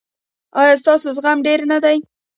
[0.59, 1.97] ایا ستاسو زغم ډیر نه دی؟